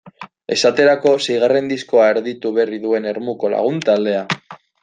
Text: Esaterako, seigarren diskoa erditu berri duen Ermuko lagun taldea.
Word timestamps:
Esaterako, 0.53 1.11
seigarren 1.25 1.69
diskoa 1.73 2.07
erditu 2.15 2.55
berri 2.57 2.83
duen 2.89 3.09
Ermuko 3.15 3.55
lagun 3.59 3.81
taldea. 3.91 4.27